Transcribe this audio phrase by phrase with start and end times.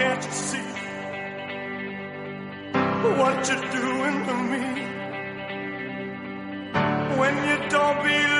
[0.00, 0.68] Can't you see
[3.20, 4.64] what you're doing to me?
[7.18, 8.39] When you don't believe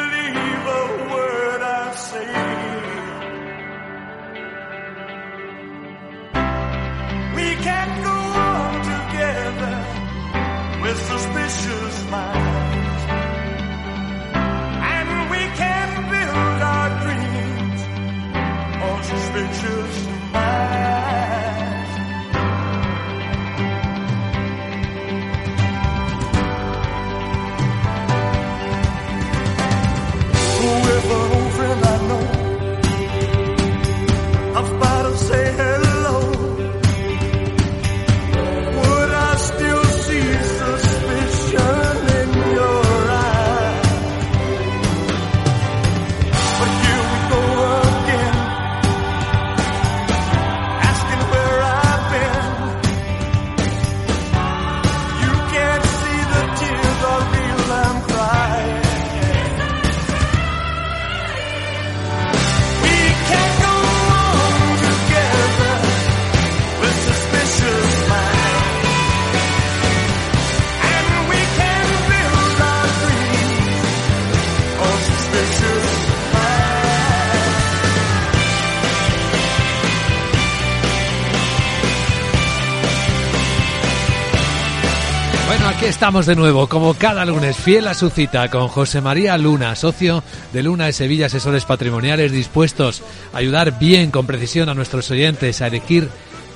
[85.81, 89.75] aquí estamos de nuevo, como cada lunes, fiel a su cita con José María Luna,
[89.75, 93.03] socio de Luna de Sevilla Asesores Patrimoniales, dispuestos
[93.33, 96.11] a ayudar bien, con precisión a nuestros oyentes a elegir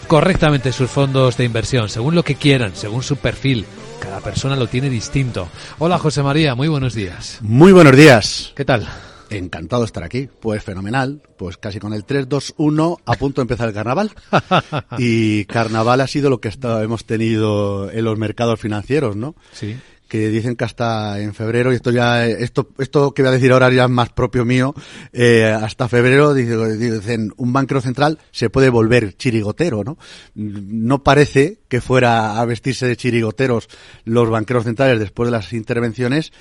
[0.09, 3.65] correctamente sus fondos de inversión, según lo que quieran, según su perfil.
[3.99, 5.49] Cada persona lo tiene distinto.
[5.79, 7.39] Hola José María, muy buenos días.
[7.41, 8.53] Muy buenos días.
[8.55, 8.87] ¿Qué tal?
[9.31, 10.29] Encantado de estar aquí.
[10.41, 11.23] Pues fenomenal.
[11.37, 14.11] Pues casi con el 3, 2, 1 a punto de empezar el carnaval.
[14.99, 19.35] y carnaval ha sido lo que está- hemos tenido en los mercados financieros, ¿no?
[19.53, 19.77] Sí.
[20.09, 23.51] Que dicen que hasta en febrero, y esto ya, esto, esto que voy a decir
[23.51, 24.75] ahora ya es más propio mío,
[25.12, 29.97] eh, hasta febrero dice- dicen un banquero central se puede volver chirigotero, ¿no?
[30.35, 33.69] No parece que fuera a vestirse de chirigoteros
[34.05, 36.33] los banqueros centrales después de las intervenciones,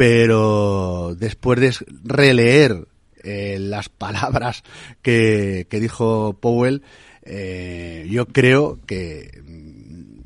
[0.00, 1.74] pero después de
[2.04, 2.88] releer
[3.22, 4.62] eh, las palabras
[5.02, 6.80] que, que dijo Powell,
[7.22, 10.20] eh, yo creo que mm,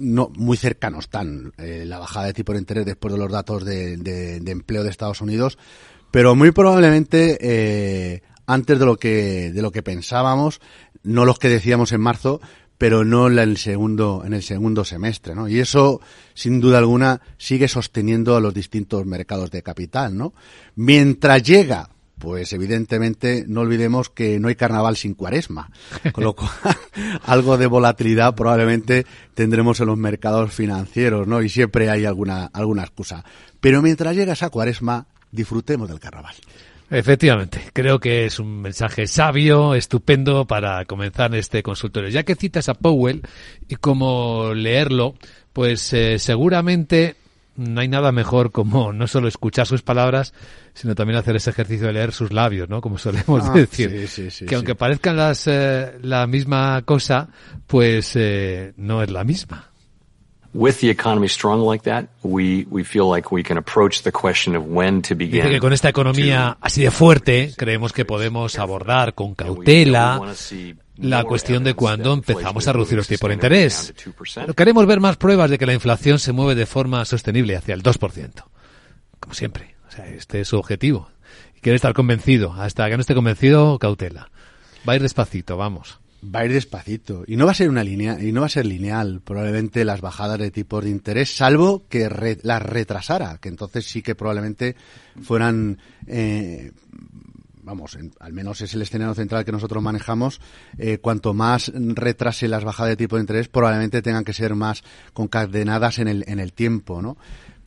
[0.00, 3.64] no muy cercanos están eh, la bajada de tipo de interés después de los datos
[3.64, 5.56] de, de- empleo de Estados Unidos,
[6.10, 10.60] pero muy probablemente antes de lo que de lo que pensábamos,
[11.04, 12.42] no los que decíamos en marzo,
[12.80, 15.48] pero no en el segundo en el segundo semestre, ¿no?
[15.48, 16.00] Y eso
[16.32, 20.32] sin duda alguna sigue sosteniendo a los distintos mercados de capital, ¿no?
[20.76, 25.70] Mientras llega pues evidentemente no olvidemos que no hay carnaval sin cuaresma,
[26.12, 26.50] con lo cual
[27.26, 29.04] algo de volatilidad probablemente
[29.34, 31.42] tendremos en los mercados financieros, ¿no?
[31.42, 33.26] Y siempre hay alguna alguna excusa.
[33.60, 36.34] Pero mientras llega esa cuaresma, disfrutemos del carnaval.
[36.90, 42.08] Efectivamente, creo que es un mensaje sabio, estupendo para comenzar este consultorio.
[42.10, 43.22] Ya que citas a Powell
[43.68, 45.14] y cómo leerlo,
[45.52, 47.14] pues eh, seguramente
[47.54, 50.34] no hay nada mejor como no solo escuchar sus palabras,
[50.74, 52.80] sino también hacer ese ejercicio de leer sus labios, ¿no?
[52.80, 53.90] Como solemos Ah, decir.
[53.90, 57.28] sí, sí, sí, que aunque parezcan las, eh, la misma cosa,
[57.68, 59.69] pues eh, no es la misma.
[60.52, 64.56] With the economy strong like that, we, we feel like we can approach the question
[64.56, 65.42] of when to begin.
[65.42, 70.20] Dice que con esta economía así de fuerte creemos que podemos abordar con cautela
[70.96, 73.94] la cuestión de cuándo empezamos a reducir los tipos de interés.
[74.34, 77.74] Pero queremos ver más pruebas de que la inflación se mueve de forma sostenible hacia
[77.74, 78.44] el 2%.
[79.20, 79.76] Como siempre.
[79.88, 81.08] O sea, este es su objetivo.
[81.56, 82.52] Y quiere estar convencido.
[82.54, 84.30] Hasta que no esté convencido, cautela.
[84.88, 86.00] Va a ir despacito, vamos.
[86.22, 87.24] Va a ir despacito.
[87.26, 90.00] Y no va a ser una línea, y no va a ser lineal, probablemente las
[90.02, 94.76] bajadas de tipos de interés, salvo que re- las retrasara, que entonces sí que probablemente
[95.22, 96.72] fueran, eh,
[97.62, 100.40] vamos, al menos es el escenario central que nosotros manejamos,
[100.76, 104.82] eh, cuanto más retrase las bajadas de tipo de interés, probablemente tengan que ser más
[105.14, 107.16] concadenadas en el, en el tiempo, ¿no?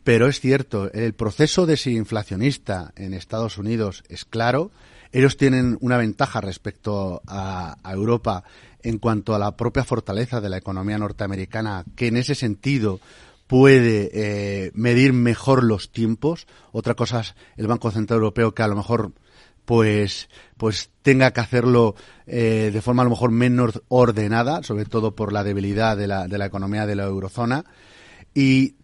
[0.04, 4.70] Pero es cierto, el proceso desinflacionista en Estados Unidos es claro.
[5.14, 8.44] Ellos tienen una ventaja respecto a, Europa
[8.82, 13.00] en cuanto a la propia fortaleza de la economía norteamericana, que en ese sentido
[13.46, 16.48] puede eh, medir mejor los tiempos.
[16.72, 19.14] Otra cosa es el Banco Central Europeo que a lo mejor
[19.66, 21.96] pues pues tenga que hacerlo
[22.26, 26.28] eh, de forma a lo mejor menos ordenada, sobre todo por la debilidad de la,
[26.28, 27.66] de la economía de la eurozona.
[28.34, 28.76] Y,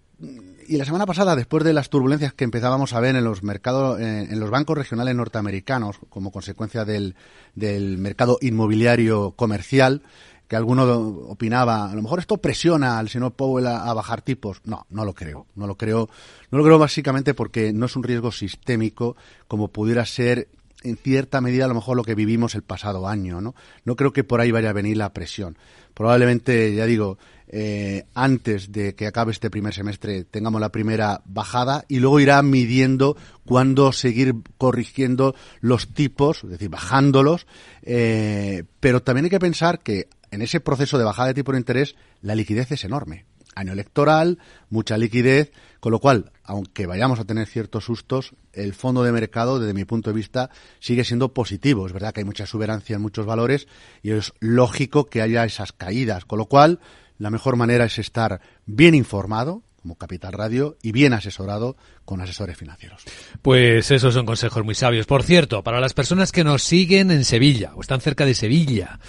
[0.68, 4.00] y la semana pasada, después de las turbulencias que empezábamos a ver en los mercados,
[4.00, 7.16] en, en los bancos regionales norteamericanos, como consecuencia del,
[7.56, 10.04] del mercado inmobiliario comercial,
[10.48, 10.83] que alguno
[11.27, 14.62] opinaba, a lo mejor esto presiona al señor Powell a, a, bajar tipos.
[14.66, 15.45] No, no lo creo.
[15.56, 16.10] No lo creo.
[16.50, 19.16] No lo creo básicamente porque no es un riesgo sistémico
[19.48, 20.50] como pudiera ser
[20.84, 23.56] en cierta medida a lo mejor lo que vivimos el pasado año, ¿no?
[23.84, 25.58] No creo que por ahí vaya a venir la presión.
[25.94, 27.18] Probablemente, ya digo,
[27.52, 32.42] eh, antes de que acabe este primer semestre tengamos la primera bajada y luego irá
[32.44, 37.48] midiendo cuándo seguir corrigiendo los tipos, es decir, bajándolos.
[37.81, 41.58] Eh, pero también hay que pensar que en ese proceso de bajada de tipo de
[41.58, 43.26] interés la liquidez es enorme.
[43.56, 44.38] Año electoral,
[44.70, 49.59] mucha liquidez, con lo cual, aunque vayamos a tener ciertos sustos, el fondo de mercado,
[49.59, 51.88] desde mi punto de vista, sigue siendo positivo.
[51.88, 53.67] Es verdad que hay mucha exuberancia en muchos valores
[54.03, 56.79] y es lógico que haya esas caídas, con lo cual
[57.17, 62.57] la mejor manera es estar bien informado, como Capital Radio, y bien asesorado con asesores
[62.57, 63.03] financieros.
[63.41, 65.06] Pues esos son consejos muy sabios.
[65.06, 69.00] Por cierto, para las personas que nos siguen en Sevilla o están cerca de Sevilla,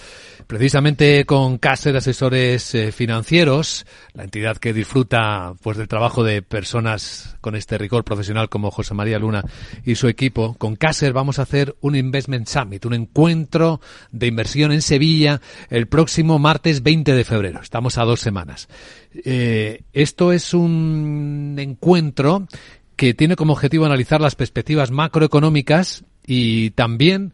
[0.47, 7.37] precisamente con Caser Asesores eh, Financieros, la entidad que disfruta pues del trabajo de personas
[7.41, 9.43] con este rigor profesional como José María Luna
[9.85, 14.71] y su equipo, con Caser vamos a hacer un Investment Summit, un encuentro de inversión
[14.71, 17.59] en Sevilla el próximo martes 20 de febrero.
[17.61, 18.67] Estamos a dos semanas.
[19.13, 22.47] Eh, esto es un encuentro
[22.95, 27.33] que tiene como objetivo analizar las perspectivas macroeconómicas y también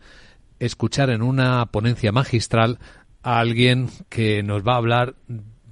[0.59, 2.80] escuchar en una ponencia magistral
[3.24, 5.15] a alguien que nos va a hablar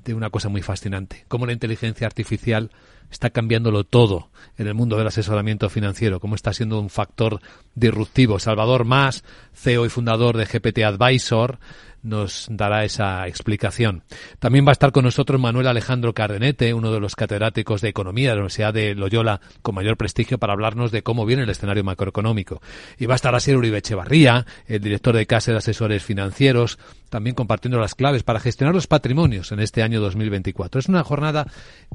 [0.03, 2.71] de una cosa muy fascinante, cómo la inteligencia artificial
[3.11, 7.39] está cambiándolo todo en el mundo del asesoramiento financiero, cómo está siendo un factor
[7.73, 8.39] disruptivo.
[8.39, 9.23] Salvador Más,
[9.53, 11.59] CEO y fundador de GPT Advisor,
[12.05, 14.03] nos dará esa explicación.
[14.39, 18.29] También va a estar con nosotros Manuel Alejandro Cardenete, uno de los catedráticos de Economía
[18.29, 21.83] de la Universidad de Loyola con mayor prestigio para hablarnos de cómo viene el escenario
[21.83, 22.61] macroeconómico.
[22.97, 26.77] Y va a estar Asier Uribe Echevarría, el director de Casa de Asesores Financieros,
[27.09, 30.79] también compartiendo las claves para gestionar los patrimonios en este año 2024.
[30.79, 31.47] Es una jornada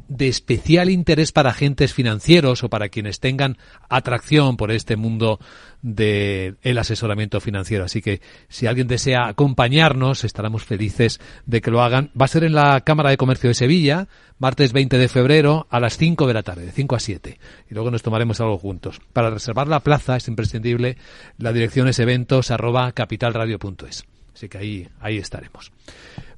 [0.09, 3.59] de especial interés para agentes financieros o para quienes tengan
[3.89, 5.39] atracción por este mundo
[5.83, 7.85] del el asesoramiento financiero.
[7.85, 12.11] Así que si alguien desea acompañarnos, estaremos felices de que lo hagan.
[12.21, 15.81] Va a ser en la Cámara de Comercio de Sevilla, martes 20 de febrero a
[15.81, 17.39] las 5 de la tarde, de 5 a 7.
[17.71, 19.01] Y luego nos tomaremos algo juntos.
[19.13, 20.97] Para reservar la plaza es imprescindible,
[21.39, 24.05] la dirección es eventos arroba capitalradio.es.
[24.35, 25.73] Así que ahí, ahí estaremos.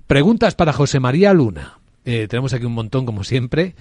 [0.06, 1.81] Preguntas para José María Luna.
[2.04, 3.76] Eh, tenemos aquí un montón, como siempre.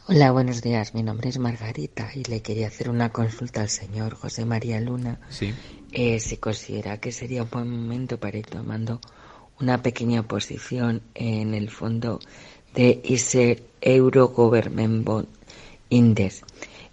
[0.07, 0.95] Hola, buenos días.
[0.95, 5.19] Mi nombre es Margarita y le quería hacer una consulta al señor José María Luna.
[5.31, 5.52] Sí.
[5.93, 9.00] Eh, si considera que sería un buen momento para ir tomando
[9.61, 12.21] una pequeña posición en el fondo
[12.75, 15.26] de ese Euro Government Bond
[15.88, 16.43] Index.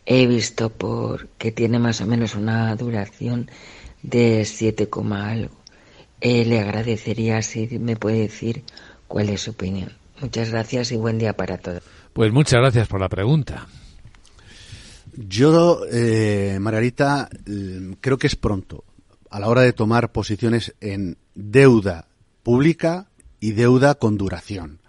[0.06, 3.50] He visto por que tiene más o menos una duración
[4.02, 5.56] de 7, algo.
[6.20, 8.64] Eh, le agradecería si me puede decir
[9.08, 9.92] cuál es su opinión.
[10.22, 11.84] Muchas gracias y buen día para todos.
[12.14, 13.68] Pues muchas gracias por la pregunta.
[15.16, 18.84] Yo, eh, Margarita, eh, creo que es pronto
[19.30, 22.08] a la hora de tomar posiciones en deuda
[22.44, 23.08] pública
[23.40, 24.80] y deuda con duración.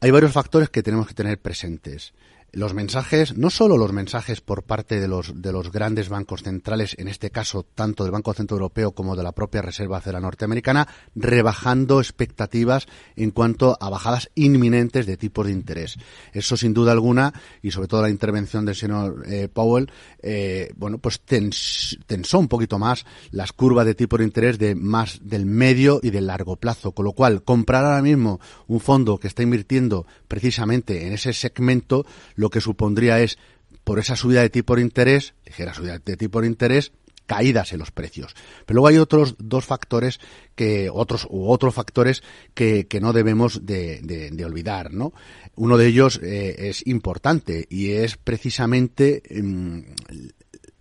[0.00, 2.12] Hay varios factores que tenemos que tener presentes
[2.56, 6.96] los mensajes, no solo los mensajes por parte de los, de los grandes bancos centrales,
[6.98, 10.88] en este caso tanto del Banco Central Europeo como de la propia Reserva Federal Norteamericana,
[11.14, 15.98] rebajando expectativas en cuanto a bajadas inminentes de tipos de interés.
[16.32, 19.90] Eso sin duda alguna, y sobre todo la intervención del señor eh, Powell,
[20.22, 24.74] eh, bueno, pues tens, tensó un poquito más las curvas de tipo de interés de
[24.74, 29.18] más del medio y del largo plazo, con lo cual comprar ahora mismo un fondo
[29.18, 33.38] que está invirtiendo precisamente en ese segmento, lo que supondría es,
[33.84, 36.92] por esa subida de tipo de interés, ligera subida de tipo de interés,
[37.26, 38.34] caídas en los precios.
[38.64, 40.20] Pero luego hay otros dos factores
[40.54, 42.22] que, otros, u otros factores
[42.54, 45.12] que, que no debemos de, de, de olvidar, ¿no?
[45.56, 49.80] Uno de ellos eh, es importante y es precisamente mm,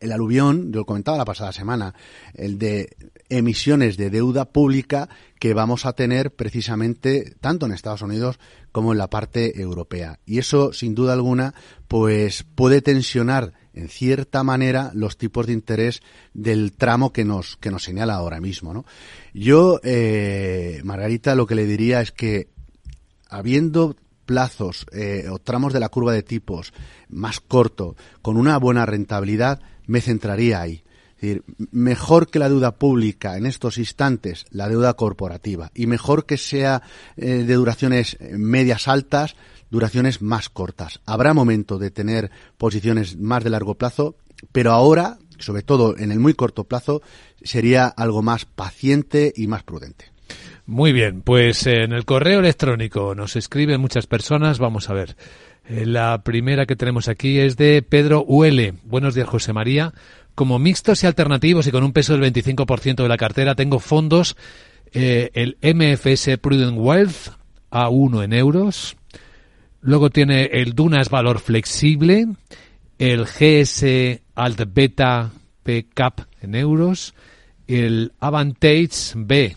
[0.05, 1.93] el aluvión, yo lo comentaba la pasada semana,
[2.33, 2.95] el de
[3.29, 5.09] emisiones de deuda pública
[5.39, 8.39] que vamos a tener precisamente tanto en Estados Unidos
[8.71, 10.19] como en la parte europea.
[10.25, 11.53] Y eso, sin duda alguna,
[11.87, 16.01] pues puede tensionar en cierta manera los tipos de interés
[16.33, 18.85] del tramo que nos que nos señala ahora mismo, ¿no?
[19.33, 22.47] Yo, eh, Margarita, lo que le diría es que
[23.29, 23.95] habiendo
[24.25, 26.73] plazos eh, o tramos de la curva de tipos
[27.09, 30.83] más corto, con una buena rentabilidad, me centraría ahí.
[31.15, 35.71] Es decir, mejor que la deuda pública en estos instantes, la deuda corporativa.
[35.73, 36.81] Y mejor que sea
[37.15, 39.35] eh, de duraciones medias altas,
[39.69, 41.01] duraciones más cortas.
[41.05, 44.17] Habrá momento de tener posiciones más de largo plazo,
[44.51, 47.01] pero ahora, sobre todo en el muy corto plazo,
[47.41, 50.11] sería algo más paciente y más prudente.
[50.65, 55.15] Muy bien, pues en el correo electrónico nos escriben muchas personas, vamos a ver.
[55.67, 58.73] Eh, La primera que tenemos aquí es de Pedro UL.
[58.83, 59.93] Buenos días, José María.
[60.35, 64.35] Como mixtos y alternativos y con un peso del 25% de la cartera, tengo fondos,
[64.93, 67.31] eh, el MFS Prudent Wealth
[67.71, 68.95] A1 en euros.
[69.81, 72.27] Luego tiene el Dunas Valor Flexible,
[72.99, 75.31] el GS Alt Beta
[75.63, 77.13] P Cap en euros,
[77.67, 79.55] el Avantage B.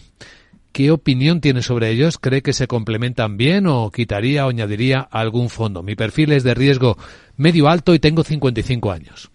[0.79, 2.19] ¿Qué opinión tiene sobre ellos?
[2.19, 5.83] ¿Cree que se complementan bien o quitaría o añadiría algún fondo?
[5.83, 6.97] Mi perfil es de riesgo
[7.37, 9.29] medio alto y tengo 55 años.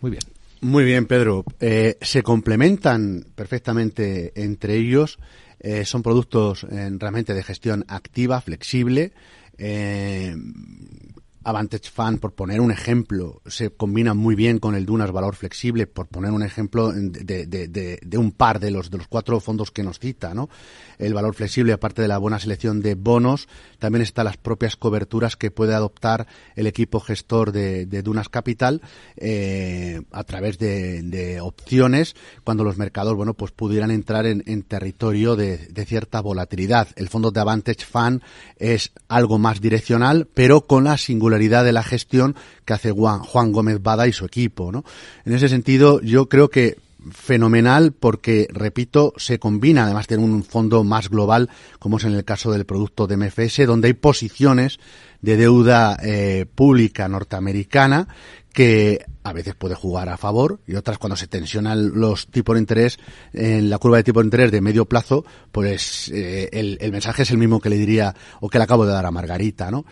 [0.00, 0.22] Muy bien.
[0.62, 1.44] Muy bien, Pedro.
[1.60, 5.18] Eh, se complementan perfectamente entre ellos.
[5.60, 9.12] Eh, son productos eh, realmente de gestión activa, flexible.
[11.44, 15.86] Avantage Fund, por poner un ejemplo, se combina muy bien con el Dunas Valor Flexible,
[15.86, 19.40] por poner un ejemplo de, de, de, de, un par de los, de los cuatro
[19.40, 20.48] fondos que nos cita, ¿no?
[20.98, 25.36] El valor flexible, aparte de la buena selección de bonos, también están las propias coberturas
[25.36, 26.26] que puede adoptar
[26.56, 28.82] el equipo gestor de, Dunas Capital
[29.16, 35.36] eh, a través de, opciones cuando los mercados, bueno, pues pudieran entrar en, en territorio
[35.36, 36.88] de, cierta volatilidad.
[36.96, 38.22] El fondo de Avantage Fund
[38.56, 43.52] es algo más direccional, pero con la singularidad de la gestión que hace Juan, Juan
[43.52, 44.84] Gómez Bada y su equipo, ¿no?
[45.24, 46.76] En ese sentido, yo creo que
[47.12, 52.24] fenomenal porque, repito, se combina, además de un fondo más global, como es en el
[52.24, 54.78] caso del producto de MFS, donde hay posiciones
[55.20, 58.08] de deuda eh, pública norteamericana
[58.52, 62.60] que a veces puede jugar a favor y otras cuando se tensionan los tipos de
[62.60, 62.98] interés
[63.32, 67.22] en la curva de tipo de interés de medio plazo, pues eh, el, el mensaje
[67.22, 69.84] es el mismo que le diría o que le acabo de dar a Margarita, ¿no?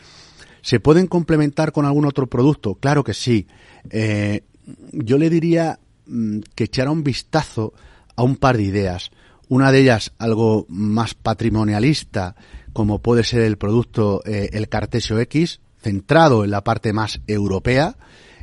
[0.66, 2.74] ¿Se pueden complementar con algún otro producto?
[2.74, 3.46] Claro que sí.
[3.88, 4.42] Eh,
[4.90, 7.72] yo le diría mm, que echara un vistazo
[8.16, 9.12] a un par de ideas.
[9.46, 12.34] Una de ellas algo más patrimonialista,
[12.72, 17.96] como puede ser el producto eh, el Cartesio X, centrado en la parte más europea,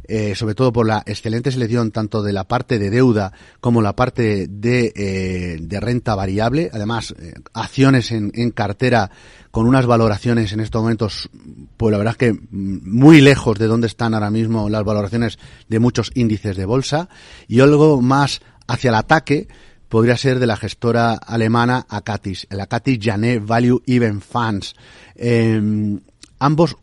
[0.05, 3.95] eh, sobre todo por la excelente selección tanto de la parte de deuda como la
[3.95, 6.69] parte de, eh, de renta variable.
[6.74, 9.10] Además, eh, acciones en, cartera
[9.51, 11.29] con unas valoraciones en estos momentos,
[11.77, 15.79] pues la verdad es que muy lejos de donde están ahora mismo las valoraciones de
[15.79, 17.10] muchos índices de bolsa.
[17.48, 19.48] Y algo más hacia el ataque,
[19.93, 24.75] podría ser de la gestora alemana Acatis, el Acatis Janet Value Even Funds.
[25.15, 26.00] Eh,
[26.39, 26.75] ambos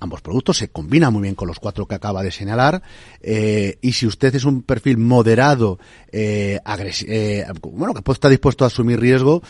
[0.00, 2.82] ambos productos se combinan muy bien con los cuatro que acaba de señalar
[3.20, 5.78] eh, y si usted es un perfil moderado
[6.10, 6.58] eh,
[7.06, 9.42] eh, bueno que estar dispuesto a asumir riesgo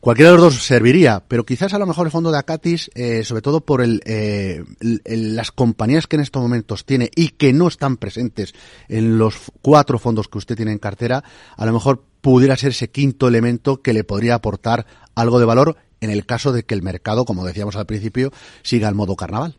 [0.00, 3.22] cualquiera de los dos serviría pero quizás a lo mejor el fondo de Acatis eh,
[3.22, 7.52] sobre todo por eh, el, el, las compañías que en estos momentos tiene y que
[7.52, 8.54] no están presentes
[8.88, 11.22] en los cuatro fondos que usted tiene en cartera
[11.56, 15.76] a lo mejor pudiera ser ese quinto elemento que le podría aportar algo de valor
[16.00, 19.56] en el caso de que el mercado, como decíamos al principio, siga el modo carnaval.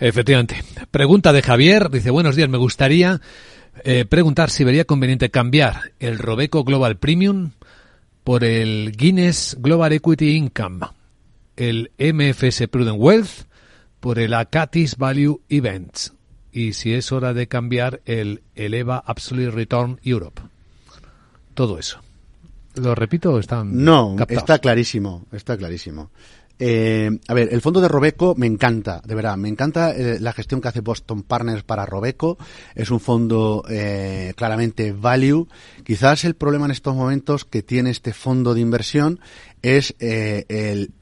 [0.00, 0.62] Efectivamente.
[0.90, 1.90] Pregunta de Javier.
[1.90, 3.20] Dice, buenos días, me gustaría
[3.84, 7.50] eh, preguntar si vería conveniente cambiar el Robeco Global Premium
[8.24, 10.86] por el Guinness Global Equity Income,
[11.56, 13.46] el MFS Prudent Wealth
[14.00, 16.12] por el Acatis Value Events
[16.52, 20.42] y si es hora de cambiar el Eleva Absolute Return Europe.
[21.54, 22.00] Todo eso.
[22.76, 24.42] ¿Lo repito o están No, captados?
[24.42, 26.10] está clarísimo, está clarísimo.
[26.58, 30.32] Eh, a ver, el fondo de Robeco me encanta, de verdad, me encanta eh, la
[30.32, 32.38] gestión que hace Boston Partners para Robeco.
[32.74, 35.46] Es un fondo eh, claramente value.
[35.84, 39.20] Quizás el problema en estos momentos que tiene este fondo de inversión
[39.62, 40.92] es eh, el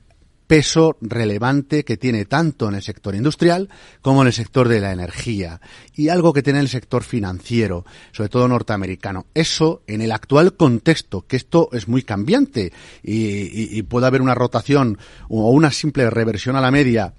[0.47, 3.69] peso relevante que tiene tanto en el sector industrial
[4.01, 5.61] como en el sector de la energía
[5.95, 9.27] y algo que tiene en el sector financiero, sobre todo norteamericano.
[9.35, 12.73] Eso en el actual contexto, que esto es muy cambiante
[13.03, 14.99] y, puede haber una rotación
[15.29, 17.15] o una simple reversión a la media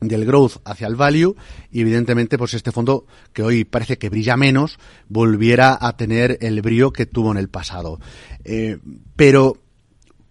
[0.00, 1.36] del growth hacia el value
[1.70, 4.78] y evidentemente pues este fondo que hoy parece que brilla menos
[5.08, 8.00] volviera a tener el brío que tuvo en el pasado
[8.44, 8.78] eh,
[9.14, 9.58] pero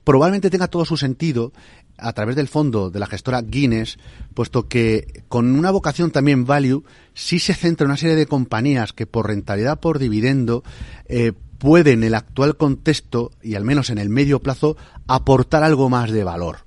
[0.03, 1.53] probablemente tenga todo su sentido
[2.01, 3.98] a través del fondo de la gestora Guinness,
[4.34, 8.93] puesto que con una vocación también value, sí se centra en una serie de compañías
[8.93, 10.63] que por rentabilidad por dividendo
[11.08, 14.77] eh, pueden en el actual contexto, y al menos en el medio plazo,
[15.08, 16.65] aportar algo más de valor.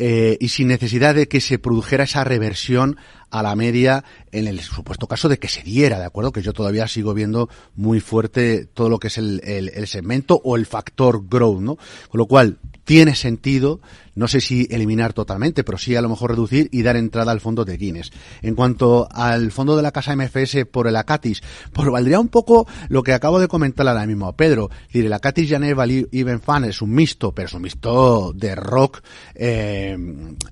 [0.00, 2.98] Eh, y sin necesidad de que se produjera esa reversión
[3.30, 6.30] a la media en el supuesto caso de que se diera, ¿de acuerdo?
[6.30, 10.40] Que yo todavía sigo viendo muy fuerte todo lo que es el, el, el segmento
[10.44, 11.76] o el factor growth, ¿no?
[12.08, 13.82] Con lo cual, tiene sentido,
[14.14, 17.40] no sé si eliminar totalmente, pero sí a lo mejor reducir y dar entrada al
[17.42, 18.10] fondo de Guinness.
[18.40, 21.42] En cuanto al fondo de la casa MFS por el Acatis,
[21.74, 24.70] pues valdría un poco lo que acabo de comentar ahora mismo a Pedro.
[24.86, 25.76] Decir, el Acatis Janet
[26.12, 29.02] Even Fan es un mixto, pero es un mixto de rock,
[29.34, 29.94] eh,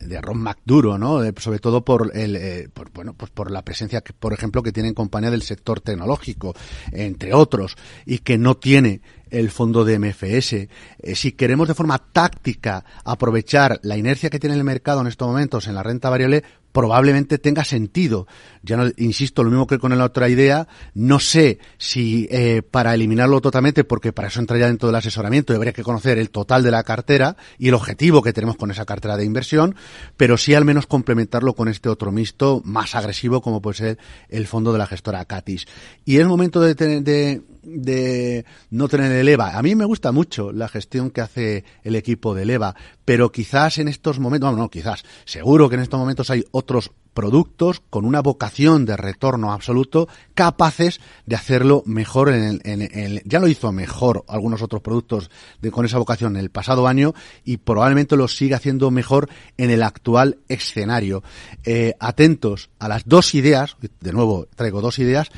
[0.00, 1.22] de rock McDuro, ¿no?
[1.38, 4.90] Sobre todo por el, eh, bueno, pues por la presencia, que, por ejemplo, que tiene
[4.90, 6.54] en compañía del sector tecnológico,
[6.92, 9.00] entre otros, y que no tiene
[9.30, 10.52] el fondo de MFS.
[10.52, 10.68] Eh,
[11.14, 15.66] si queremos de forma táctica aprovechar la inercia que tiene el mercado en estos momentos
[15.66, 16.44] en la renta variable,
[16.76, 18.26] probablemente tenga sentido.
[18.62, 22.92] Ya no, insisto, lo mismo que con la otra idea, no sé si eh, para
[22.92, 26.62] eliminarlo totalmente, porque para eso entraría dentro del asesoramiento y habría que conocer el total
[26.62, 29.74] de la cartera y el objetivo que tenemos con esa cartera de inversión,
[30.18, 34.46] pero sí al menos complementarlo con este otro mixto más agresivo como puede ser el
[34.46, 35.64] fondo de la gestora Catis.
[36.04, 39.58] Y es momento de, de, de no tener el EVA.
[39.58, 43.78] A mí me gusta mucho la gestión que hace el equipo del EVA, pero quizás
[43.78, 48.20] en estos momentos, no, quizás, seguro que en estos momentos hay otros productos con una
[48.20, 53.72] vocación de retorno absoluto capaces de hacerlo mejor en el, en el, ya lo hizo
[53.72, 55.30] mejor algunos otros productos
[55.62, 59.70] de, con esa vocación en el pasado año y probablemente lo siga haciendo mejor en
[59.70, 61.22] el actual escenario.
[61.64, 65.30] Eh, atentos a las dos ideas, de nuevo traigo dos ideas,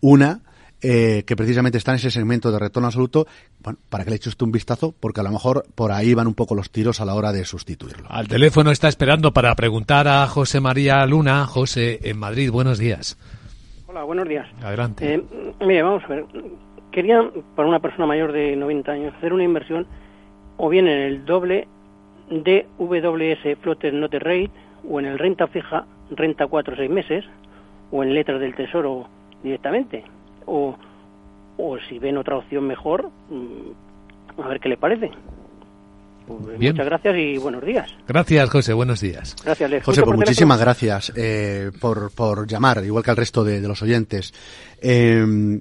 [0.00, 0.42] una
[0.86, 3.26] eh, que precisamente está en ese segmento de retorno absoluto,
[3.62, 6.26] bueno, para que le eche usted un vistazo, porque a lo mejor por ahí van
[6.26, 8.06] un poco los tiros a la hora de sustituirlo.
[8.10, 11.46] Al teléfono está esperando para preguntar a José María Luna.
[11.46, 13.16] José, en Madrid, buenos días.
[13.86, 14.46] Hola, buenos días.
[14.62, 15.14] Adelante.
[15.14, 15.24] Eh,
[15.60, 16.26] mire, vamos a ver.
[16.92, 19.86] Quería, para una persona mayor de 90 años, hacer una inversión
[20.58, 21.66] o bien en el doble
[22.28, 24.50] DWS Floater Note Rate
[24.86, 27.24] o en el renta fija, renta 4 o 6 meses,
[27.90, 29.08] o en letras del tesoro
[29.42, 30.04] directamente
[30.46, 30.76] o,
[31.56, 35.10] o si ven otra opción mejor, mm, a ver qué le parece.
[36.26, 36.72] Pues Bien.
[36.72, 37.94] Muchas gracias y buenos días.
[38.08, 38.72] Gracias, José.
[38.72, 39.36] Buenos días.
[39.44, 43.60] Gracias, les José, pues muchísimas gracias eh, por, por llamar, igual que al resto de,
[43.60, 44.32] de los oyentes.
[44.80, 45.60] Eh,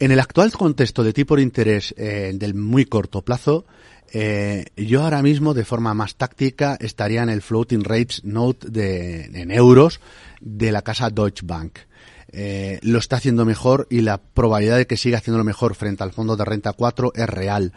[0.00, 3.66] en el actual contexto de tipo de interés eh, del muy corto plazo,
[4.12, 9.24] eh, yo ahora mismo, de forma más táctica, estaría en el floating rates note de,
[9.24, 10.00] en euros
[10.40, 11.80] de la casa Deutsche Bank.
[12.30, 16.12] Eh, lo está haciendo mejor y la probabilidad de que siga haciéndolo mejor frente al
[16.12, 17.72] fondo de renta 4 es real.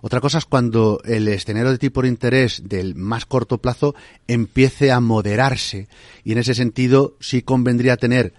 [0.00, 3.94] Otra cosa es cuando el escenario de tipo de interés del más corto plazo
[4.28, 5.88] empiece a moderarse
[6.22, 8.32] y en ese sentido sí convendría tener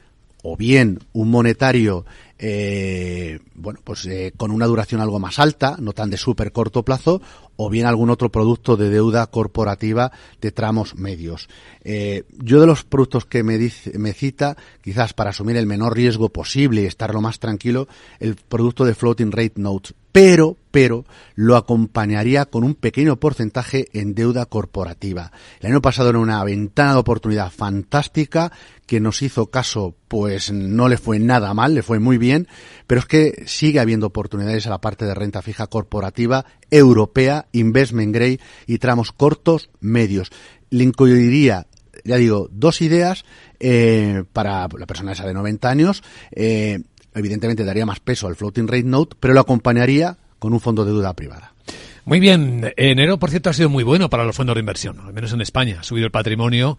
[0.43, 2.05] o bien un monetario
[2.39, 6.83] eh, bueno pues eh, con una duración algo más alta, no tan de súper corto
[6.83, 7.21] plazo,
[7.57, 11.49] o bien algún otro producto de deuda corporativa de tramos medios.
[11.83, 15.95] Eh, yo de los productos que me, dice, me cita, quizás para asumir el menor
[15.95, 17.87] riesgo posible y estar lo más tranquilo,
[18.19, 24.15] el producto de floating rate notes, pero, pero lo acompañaría con un pequeño porcentaje en
[24.15, 25.31] deuda corporativa.
[25.59, 28.51] El año pasado era una ventana de oportunidad fantástica
[28.87, 32.26] que nos hizo caso, pues no le fue nada mal, le fue muy bien,
[32.87, 38.13] pero es que sigue habiendo oportunidades a la parte de renta fija corporativa europea, investment
[38.13, 40.31] grade y tramos cortos, medios.
[40.69, 41.67] Le incluiría
[42.03, 43.25] ya digo, dos ideas
[43.59, 46.03] eh, para la persona esa de 90 años.
[46.31, 46.79] Eh,
[47.13, 50.91] evidentemente daría más peso al floating rate note, pero lo acompañaría con un fondo de
[50.91, 51.53] deuda privada.
[52.07, 55.11] Muy bien, enero por cierto ha sido muy bueno para los fondos de inversión, al
[55.11, 55.79] menos en España.
[55.81, 56.77] Ha subido el patrimonio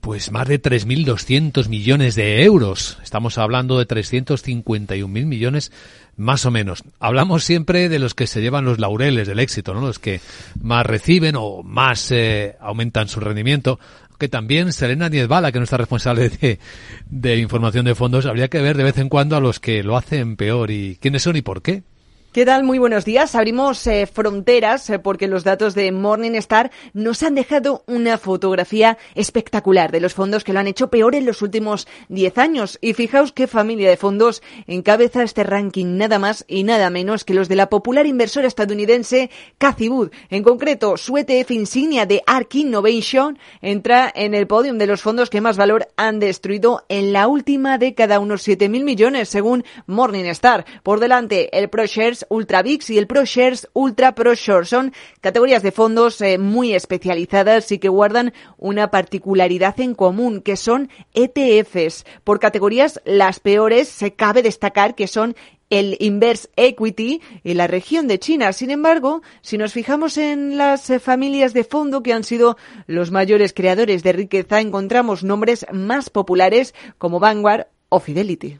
[0.00, 2.96] pues más de 3.200 millones de euros.
[3.02, 5.70] Estamos hablando de 351.000 millones
[6.16, 6.82] más o menos.
[6.98, 9.82] Hablamos siempre de los que se llevan los laureles del éxito, ¿no?
[9.82, 10.22] Los que
[10.62, 13.78] más reciben o más eh, aumentan su rendimiento.
[14.18, 16.58] Que también Selena Niezbala, que no está responsable de,
[17.10, 19.98] de información de fondos, habría que ver de vez en cuando a los que lo
[19.98, 21.82] hacen peor y quiénes son y por qué.
[22.32, 22.62] ¿Qué tal?
[22.62, 23.34] Muy buenos días.
[23.34, 29.90] Abrimos eh, fronteras eh, porque los datos de Morningstar nos han dejado una fotografía espectacular
[29.90, 32.78] de los fondos que lo han hecho peor en los últimos 10 años.
[32.80, 37.34] Y fijaos qué familia de fondos encabeza este ranking nada más y nada menos que
[37.34, 40.12] los de la popular inversora estadounidense Cathy Wood.
[40.28, 45.30] En concreto, su ETF insignia de ARK Innovation entra en el podium de los fondos
[45.30, 50.64] que más valor han destruido en la última década, unos 7.000 millones según Morningstar.
[50.84, 54.66] Por delante, el ProShares Ultra VIX y el ProShares Ultra ProShort.
[54.66, 60.56] Son categorías de fondos eh, muy especializadas y que guardan una particularidad en común, que
[60.56, 62.04] son ETFs.
[62.24, 65.34] Por categorías, las peores se cabe destacar que son
[65.70, 68.52] el Inverse Equity en la región de China.
[68.52, 72.56] Sin embargo, si nos fijamos en las eh, familias de fondo que han sido
[72.86, 78.58] los mayores creadores de riqueza, encontramos nombres más populares como Vanguard o Fidelity.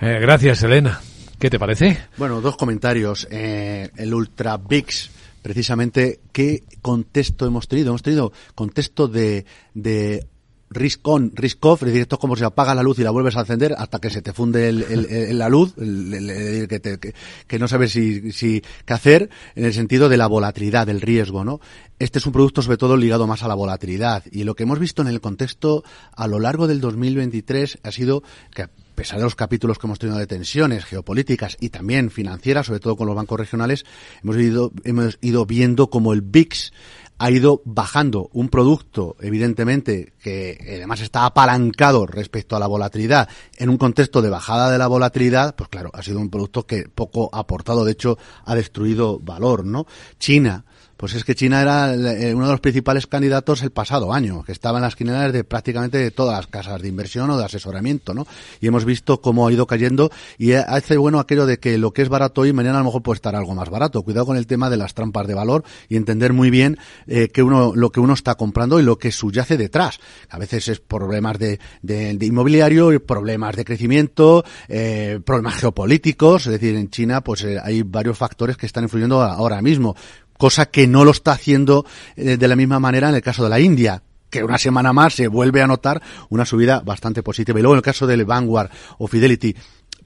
[0.00, 1.00] Eh, gracias, Elena.
[1.40, 1.96] ¿Qué te parece?
[2.18, 3.26] Bueno, dos comentarios.
[3.30, 7.88] Eh, el Ultra VIX, precisamente, ¿qué contexto hemos tenido?
[7.88, 10.26] Hemos tenido contexto de, de
[10.70, 13.10] risk on, risk off, es decir, esto es como si apagas la luz y la
[13.10, 16.98] vuelves a encender hasta que se te funde el, el, el, la luz, que, te,
[16.98, 17.14] que,
[17.46, 21.44] que, no sabes si, si qué hacer, en el sentido de la volatilidad, del riesgo,
[21.44, 21.60] ¿no?
[21.98, 24.78] Este es un producto sobre todo ligado más a la volatilidad y lo que hemos
[24.78, 25.84] visto en el contexto
[26.16, 28.22] a lo largo del 2023 ha sido
[28.54, 32.66] que a pesar de los capítulos que hemos tenido de tensiones geopolíticas y también financieras,
[32.66, 33.84] sobre todo con los bancos regionales,
[34.22, 36.72] hemos ido, hemos ido viendo como el VIX
[37.20, 43.28] ha ido bajando un producto, evidentemente, que además está apalancado respecto a la volatilidad
[43.58, 46.88] en un contexto de bajada de la volatilidad, pues claro, ha sido un producto que
[46.88, 49.86] poco ha aportado, de hecho, ha destruido valor, ¿no?
[50.18, 50.64] China,
[51.00, 54.52] pues es que China era eh, uno de los principales candidatos el pasado año, que
[54.52, 58.12] estaba en las quinielas de prácticamente de todas las casas de inversión o de asesoramiento,
[58.12, 58.26] ¿no?
[58.60, 62.02] Y hemos visto cómo ha ido cayendo y hace bueno aquello de que lo que
[62.02, 64.02] es barato hoy mañana a lo mejor puede estar algo más barato.
[64.02, 67.42] Cuidado con el tema de las trampas de valor y entender muy bien eh, que
[67.42, 70.00] uno lo que uno está comprando y lo que subyace detrás.
[70.28, 76.44] A veces es problemas de, de, de inmobiliario, problemas de crecimiento, eh, problemas geopolíticos.
[76.44, 79.96] Es decir, en China pues eh, hay varios factores que están influyendo ahora mismo
[80.40, 81.84] cosa que no lo está haciendo
[82.16, 85.14] eh, de la misma manera en el caso de la India que una semana más
[85.14, 86.00] se vuelve a notar
[86.30, 87.58] una subida bastante positiva.
[87.58, 89.54] Y luego en el caso del Vanguard o Fidelity,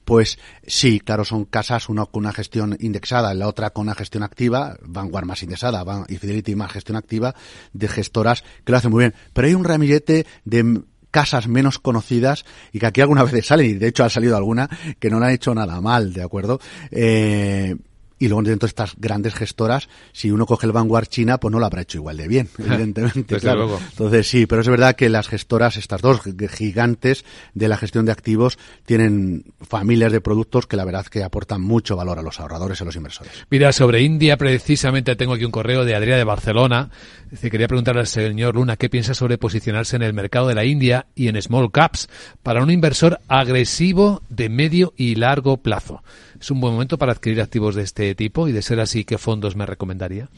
[0.03, 4.23] pues sí, claro, son casas, una con una gestión indexada, la otra con una gestión
[4.23, 7.33] activa, Vanguard más indexada y Fidelity más gestión activa,
[7.71, 9.13] de gestoras que lo hacen muy bien.
[9.31, 12.43] Pero hay un ramillete de casas menos conocidas
[12.73, 14.69] y que aquí alguna vez salen, y de hecho ha salido alguna,
[14.99, 16.59] que no la han hecho nada mal, ¿de acuerdo?
[16.91, 17.75] Eh,
[18.17, 21.59] y luego dentro de estas grandes gestoras, si uno coge el Vanguard China, pues no
[21.59, 23.37] lo habrá hecho igual de bien, evidentemente.
[23.39, 23.65] claro.
[23.65, 23.79] Luego.
[23.91, 28.11] Entonces sí, pero es verdad que las gestoras, estas dos gigantes de la gestión de
[28.11, 32.79] activos, tienen familias de productos que la verdad que aportan mucho valor a los ahorradores
[32.79, 33.31] y a los inversores.
[33.49, 36.89] Mira, sobre India, precisamente tengo aquí un correo de Adrián de Barcelona.
[37.29, 40.65] Dice, quería preguntarle al señor Luna qué piensa sobre posicionarse en el mercado de la
[40.65, 42.07] India y en small caps
[42.43, 46.01] para un inversor agresivo de medio y largo plazo
[46.45, 49.17] es un buen momento para adquirir activos de este tipo y de ser así, ¿qué
[49.17, 50.29] fondos me recomendaría?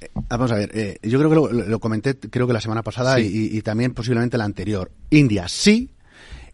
[0.00, 2.84] Eh, vamos a ver, eh, yo creo que lo, lo, comenté creo que la semana
[2.84, 3.50] pasada sí.
[3.52, 4.92] y, y, también posiblemente la anterior.
[5.10, 5.90] India sí,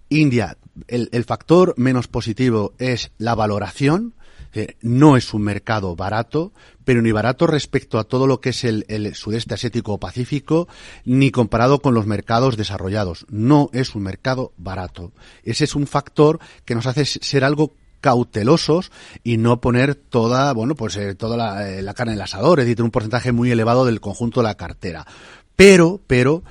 [0.08, 0.56] India,
[0.88, 4.14] el, el factor menos positivo es la valoración,
[4.54, 6.54] eh, no es un mercado barato,
[6.86, 10.68] pero ni barato respecto a todo lo que es el, el sudeste asiático o pacífico,
[11.04, 13.26] ni comparado con los mercados desarrollados.
[13.28, 15.12] No es un mercado barato.
[15.44, 18.92] Ese es un factor que nos hace ser algo cautelosos
[19.24, 22.60] y no poner toda, bueno, pues eh, toda la, eh, la carne en el asador,
[22.60, 25.06] es decir, un porcentaje muy elevado del conjunto de la cartera.
[25.56, 26.42] Pero, pero,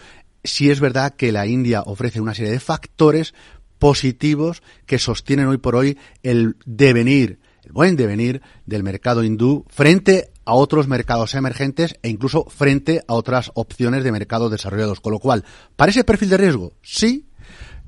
[0.43, 3.35] sí es verdad que la India ofrece una serie de factores
[3.77, 10.31] positivos que sostienen hoy por hoy el devenir, el buen devenir del mercado hindú frente
[10.45, 14.99] a otros mercados emergentes e incluso frente a otras opciones de mercados desarrollados.
[14.99, 17.25] Con lo cual, para ese perfil de riesgo, sí,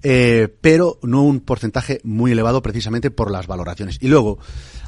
[0.04, 3.98] eh, pero no un porcentaje muy elevado precisamente por las valoraciones.
[4.02, 4.38] Y luego,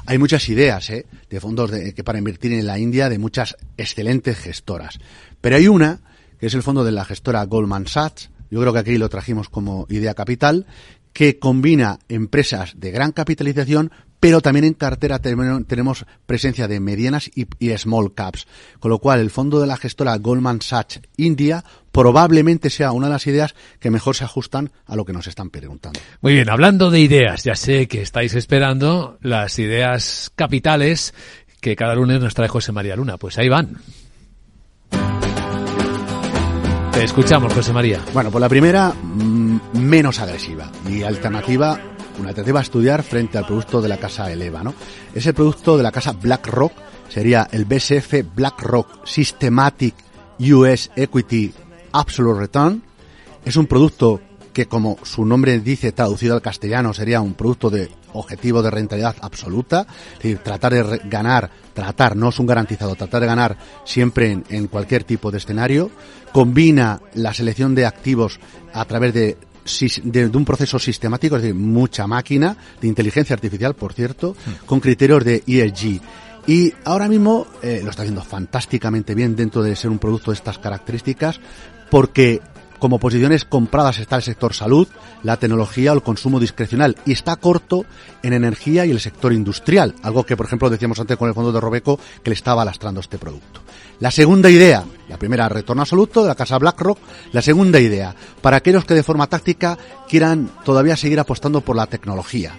[0.04, 1.06] hay muchas ideas ¿eh?
[1.28, 4.98] de fondos de, que para invertir en la India de muchas excelentes gestoras.
[5.40, 6.00] Pero hay una,
[6.38, 9.48] que es el fondo de la gestora Goldman Sachs, yo creo que aquí lo trajimos
[9.48, 10.66] como idea capital,
[11.12, 13.90] que combina empresas de gran capitalización,
[14.26, 18.48] pero también en cartera tenemos presencia de medianas y, y, small caps.
[18.80, 21.62] Con lo cual, el fondo de la gestora Goldman Sachs India
[21.92, 25.50] probablemente sea una de las ideas que mejor se ajustan a lo que nos están
[25.50, 26.00] preguntando.
[26.22, 31.14] Muy bien, hablando de ideas, ya sé que estáis esperando las ideas capitales
[31.60, 33.18] que cada lunes nos trae José María Luna.
[33.18, 33.76] Pues ahí van.
[36.90, 38.00] Te escuchamos, José María.
[38.12, 43.46] Bueno, pues la primera, mmm, menos agresiva y alternativa una alternativa a estudiar frente al
[43.46, 44.74] producto de la casa Eleva, ¿no?
[45.14, 46.72] Ese producto de la casa BlackRock
[47.08, 49.94] sería el BSF BlackRock Systematic
[50.40, 51.52] US Equity
[51.92, 52.82] Absolute Return.
[53.44, 54.20] Es un producto
[54.52, 59.16] que, como su nombre dice, traducido al castellano, sería un producto de objetivo de rentabilidad
[59.20, 64.42] absoluta, es decir, tratar de ganar, tratar, no es un garantizado, tratar de ganar siempre
[64.48, 65.90] en, cualquier tipo de escenario,
[66.32, 68.40] combina la selección de activos
[68.72, 69.36] a través de,
[70.04, 74.80] de, de un proceso sistemático, es decir, mucha máquina, de inteligencia artificial, por cierto, con
[74.80, 76.00] criterios de ESG.
[76.46, 80.36] Y ahora mismo eh, lo está haciendo fantásticamente bien dentro de ser un producto de
[80.36, 81.40] estas características,
[81.90, 82.40] porque
[82.78, 84.88] como posiciones compradas está el sector salud,
[85.22, 87.84] la tecnología o el consumo discrecional y está corto
[88.22, 91.52] en energía y el sector industrial, algo que por ejemplo decíamos antes con el fondo
[91.52, 93.60] de Robeco que le estaba lastrando este producto.
[94.00, 96.98] La segunda idea, la primera retorno absoluto de la casa BlackRock,
[97.32, 101.86] la segunda idea, para aquellos que de forma táctica quieran todavía seguir apostando por la
[101.86, 102.52] tecnología,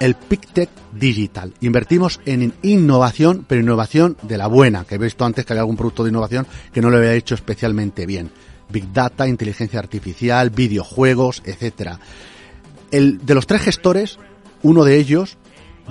[0.00, 1.52] el PicTech Digital.
[1.60, 5.76] Invertimos en innovación, pero innovación de la buena, que he visto antes que había algún
[5.76, 8.30] producto de innovación que no lo había hecho especialmente bien.
[8.68, 12.00] Big Data, inteligencia artificial, videojuegos, etcétera.
[12.90, 14.18] El, de los tres gestores,
[14.62, 15.36] uno de ellos,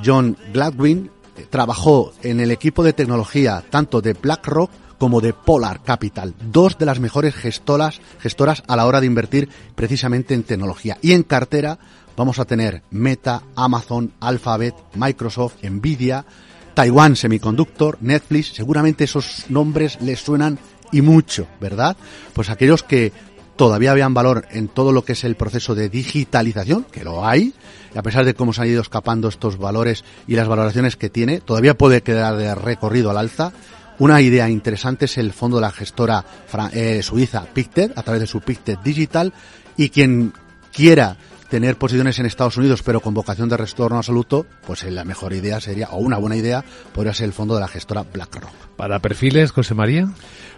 [0.04, 1.12] John Gladwin,
[1.50, 6.86] trabajó en el equipo de tecnología tanto de BlackRock como de Polar Capital, dos de
[6.86, 10.98] las mejores gestoras, gestoras a la hora de invertir precisamente en tecnología.
[11.02, 11.78] Y en cartera
[12.16, 16.26] vamos a tener Meta, Amazon, Alphabet, Microsoft, Nvidia,
[16.74, 20.60] Taiwan Semiconductor, Netflix, seguramente esos nombres les suenan
[20.92, 21.96] y mucho, ¿verdad?
[22.34, 23.12] Pues aquellos que
[23.58, 27.54] todavía vean valor en todo lo que es el proceso de digitalización, que lo hay,
[27.94, 31.10] y a pesar de cómo se han ido escapando estos valores y las valoraciones que
[31.10, 33.52] tiene, todavía puede quedar de recorrido al alza.
[34.00, 36.24] Una idea interesante es el fondo de la gestora
[36.72, 39.34] eh, suiza Pictet, a través de su Pictet Digital,
[39.76, 40.34] y quien
[40.72, 41.18] quiera
[41.50, 45.60] tener posiciones en Estados Unidos pero con vocación de retorno absoluto, pues la mejor idea
[45.60, 48.52] sería, o una buena idea, podría ser el fondo de la gestora BlackRock.
[48.76, 50.10] Para perfiles, José María.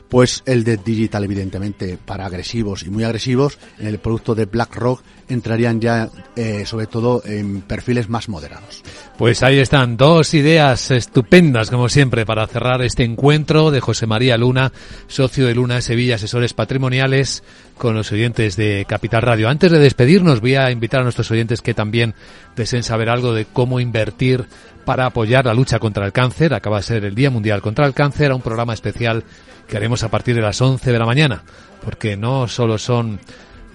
[0.10, 5.04] Pues el de digital, evidentemente, para agresivos y muy agresivos, en el producto de BlackRock
[5.28, 8.84] entrarían ya, eh, sobre todo, en perfiles más moderados.
[9.18, 14.38] Pues ahí están dos ideas estupendas, como siempre, para cerrar este encuentro de José María
[14.38, 14.72] Luna,
[15.08, 17.44] socio de Luna Sevilla, asesores patrimoniales,
[17.78, 19.48] con los oyentes de Capital Radio.
[19.48, 22.16] Antes de despedirnos, voy a invitar a nuestros oyentes que también
[22.56, 24.46] deseen saber algo de cómo invertir
[24.90, 26.52] para apoyar la lucha contra el cáncer.
[26.52, 29.24] Acaba de ser el Día Mundial contra el Cáncer, un programa especial
[29.68, 31.44] que haremos a partir de las 11 de la mañana,
[31.86, 33.20] porque no solo son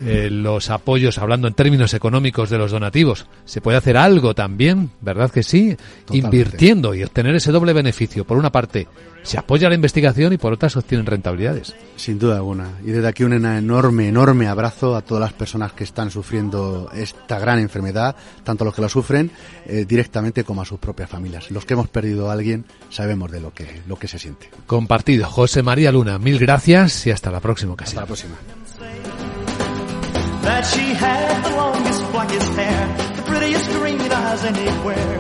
[0.01, 3.27] eh, los apoyos, hablando en términos económicos de los donativos.
[3.45, 5.77] Se puede hacer algo también, ¿verdad que sí?
[6.05, 6.17] Totalmente.
[6.17, 8.25] Invirtiendo y obtener ese doble beneficio.
[8.25, 8.89] Por una parte,
[9.23, 11.75] se apoya la investigación y por otra se obtienen rentabilidades.
[11.97, 12.69] Sin duda alguna.
[12.85, 17.39] Y desde aquí un enorme, enorme abrazo a todas las personas que están sufriendo esta
[17.39, 19.31] gran enfermedad, tanto los que la sufren
[19.67, 21.51] eh, directamente como a sus propias familias.
[21.51, 24.51] Los que hemos perdido a alguien sabemos de lo que, lo que se siente.
[24.67, 25.27] Compartido.
[25.27, 28.01] José María Luna, mil gracias y hasta la próxima ocasión.
[28.01, 29.24] Hasta la próxima.
[30.45, 32.81] That she had the longest, blackest hair,
[33.17, 35.19] the prettiest green eyes anywhere,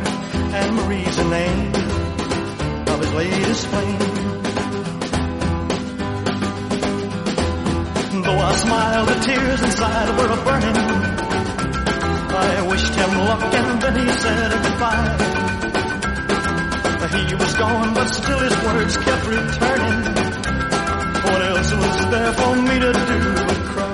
[0.58, 1.72] and Marie's the name
[2.92, 3.98] of his latest flame.
[8.22, 10.78] Though I smiled, the tears inside were a burning.
[12.36, 15.34] I wished him luck and then he said goodbye.
[17.14, 20.00] He was gone, but still his words kept returning.
[21.22, 23.93] What else was there for me to do but cry?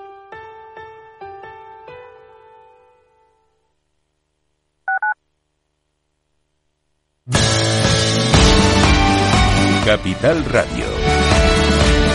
[9.91, 10.85] Capital Radio.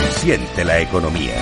[0.09, 1.35] Siente la economía.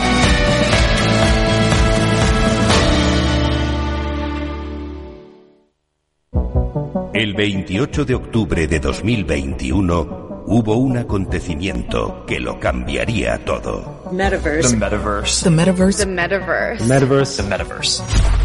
[7.14, 14.04] El 28 de octubre de 2021 hubo un acontecimiento que lo cambiaría todo.
[14.12, 14.72] Metaverse.
[14.72, 15.44] The metaverse.
[15.46, 16.00] The metaverse.
[16.00, 16.86] The metaverse.
[16.86, 17.44] Metaverse.
[17.44, 18.45] The metaverse.